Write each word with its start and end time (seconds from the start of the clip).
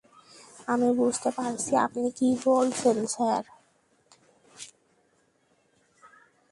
আমি 0.67 0.89
বুঝতে 0.93 1.29
পারছি 1.37 1.71
আপনি 1.77 2.07
কি 2.17 2.27
বলছেন, 2.45 2.97
স্যার। 3.07 3.43